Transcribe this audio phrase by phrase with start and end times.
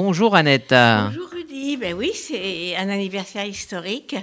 [0.00, 0.70] Bonjour Annette.
[0.70, 1.76] Bonjour Rudy.
[1.76, 4.14] Ben oui, c'est un anniversaire historique,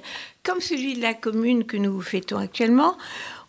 [0.41, 2.97] comme celui de la commune que nous fêtons actuellement.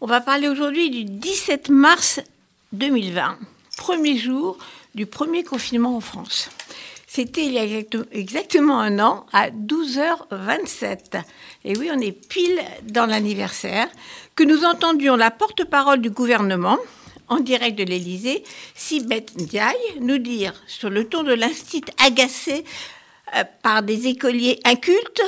[0.00, 2.20] On va parler aujourd'hui du 17 mars
[2.72, 3.38] 2020,
[3.76, 4.58] premier jour
[4.96, 6.50] du premier confinement en France.
[7.06, 11.22] C'était il y a exactement un an, à 12h27.
[11.64, 13.86] Et oui, on est pile dans l'anniversaire,
[14.34, 16.78] que nous entendions la porte-parole du gouvernement,
[17.28, 22.64] en direct de l'Élysée, Sibeth Ndiaye, nous dire, sur le ton de l'instit agacé
[23.34, 25.22] euh, par des écoliers incultes,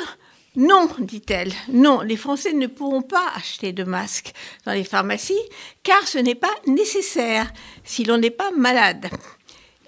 [0.56, 4.33] non, dit-elle, non, les Français ne pourront pas acheter de masques
[4.66, 5.39] dans les pharmacies,
[5.83, 7.53] car ce n'est pas nécessaire
[7.84, 9.09] si l'on n'est pas malade.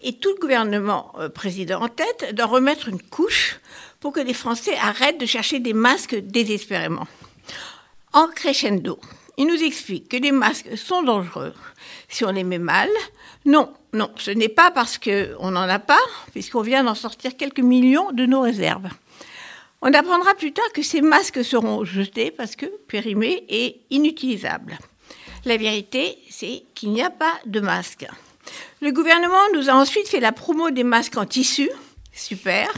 [0.02, 3.58] Et tout le gouvernement euh, président en tête doit remettre une couche
[4.00, 7.06] pour que les Français arrêtent de chercher des masques désespérément.
[8.12, 8.98] En crescendo,
[9.40, 11.54] il nous explique que les masques sont dangereux
[12.10, 12.90] si on les met mal.
[13.46, 17.60] Non, non, ce n'est pas parce qu'on n'en a pas, puisqu'on vient d'en sortir quelques
[17.60, 18.90] millions de nos réserves.
[19.80, 24.78] On apprendra plus tard que ces masques seront jetés parce que périmés et inutilisables.
[25.46, 28.06] La vérité, c'est qu'il n'y a pas de masques.
[28.82, 31.70] Le gouvernement nous a ensuite fait la promo des masques en tissu,
[32.12, 32.68] super,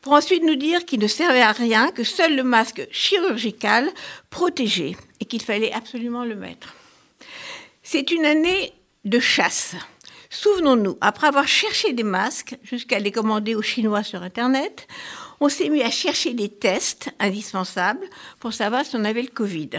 [0.00, 3.88] pour ensuite nous dire qu'il ne servait à rien, que seul le masque chirurgical
[4.30, 6.74] protégeait et qu'il fallait absolument le mettre.
[7.82, 8.72] C'est une année
[9.04, 9.74] de chasse.
[10.30, 14.86] Souvenons-nous, après avoir cherché des masques jusqu'à les commander aux Chinois sur Internet,
[15.40, 18.06] on s'est mis à chercher des tests indispensables
[18.40, 19.70] pour savoir si on avait le Covid.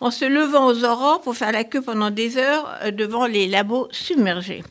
[0.00, 3.46] En se levant aux aurores pour faire la queue pendant des heures euh, devant les
[3.46, 4.62] labos submergés.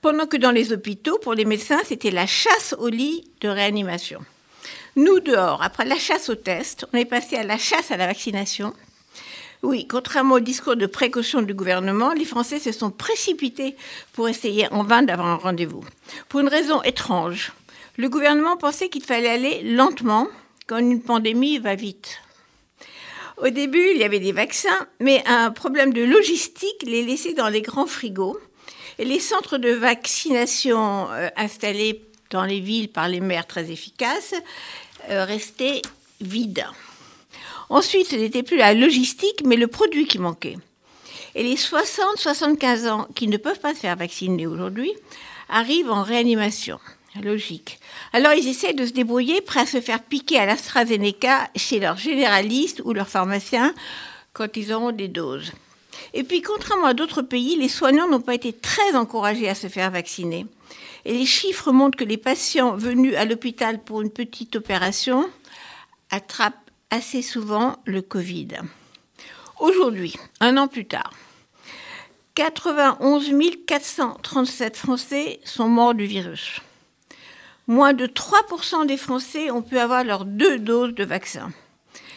[0.00, 4.20] Pendant que dans les hôpitaux, pour les médecins, c'était la chasse au lit de réanimation.
[4.94, 8.06] Nous, dehors, après la chasse aux tests, on est passé à la chasse à la
[8.06, 8.72] vaccination.
[9.64, 13.74] Oui, contrairement au discours de précaution du gouvernement, les Français se sont précipités
[14.12, 15.84] pour essayer en vain d'avoir un rendez-vous.
[16.28, 17.52] Pour une raison étrange.
[17.96, 20.28] Le gouvernement pensait qu'il fallait aller lentement
[20.68, 22.20] quand une pandémie va vite.
[23.38, 27.48] Au début, il y avait des vaccins, mais un problème de logistique les laissait dans
[27.48, 28.38] les grands frigos
[29.04, 34.34] les centres de vaccination euh, installés dans les villes par les maires très efficaces
[35.10, 35.82] euh, restaient
[36.20, 36.66] vides.
[37.70, 40.56] Ensuite, ce n'était plus la logistique, mais le produit qui manquait.
[41.34, 44.92] Et les 60-75 ans qui ne peuvent pas se faire vacciner aujourd'hui
[45.48, 46.78] arrivent en réanimation.
[47.22, 47.80] Logique.
[48.12, 51.96] Alors ils essaient de se débrouiller, prêts à se faire piquer à l'AstraZeneca chez leur
[51.96, 53.74] généraliste ou leur pharmacien
[54.32, 55.52] quand ils auront des doses.
[56.14, 59.68] Et puis, contrairement à d'autres pays, les soignants n'ont pas été très encouragés à se
[59.68, 60.46] faire vacciner.
[61.04, 65.28] Et les chiffres montrent que les patients venus à l'hôpital pour une petite opération
[66.10, 68.48] attrapent assez souvent le Covid.
[69.60, 71.12] Aujourd'hui, un an plus tard,
[72.34, 73.32] 91
[73.66, 76.60] 437 Français sont morts du virus.
[77.66, 81.50] Moins de 3% des Français ont pu avoir leurs deux doses de vaccin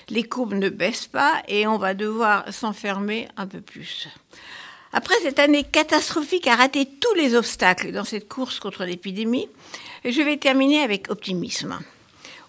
[0.10, 4.08] les courbes ne baissent pas et on va devoir s'enfermer un peu plus.
[4.94, 9.48] Après cette année catastrophique à rater tous les obstacles dans cette course contre l'épidémie,
[10.04, 11.80] je vais terminer avec optimisme.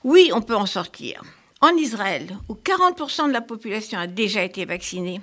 [0.03, 1.23] Oui, on peut en sortir.
[1.61, 5.21] En Israël, où 40% de la population a déjà été vaccinée,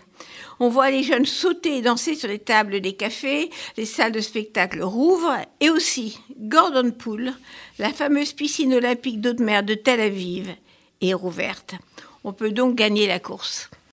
[0.61, 4.21] on voit les jeunes sauter et danser sur les tables des cafés, les salles de
[4.21, 7.33] spectacle rouvrent, et aussi Gordon Pool,
[7.77, 10.55] la fameuse piscine olympique d'eau de mer de Tel Aviv,
[11.01, 11.75] est rouverte.
[12.23, 13.69] On peut donc gagner la course.